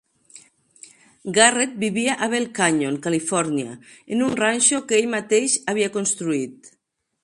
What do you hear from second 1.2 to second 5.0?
Garrett vivia a Bell Canyon, Califòrnia, en un ranxo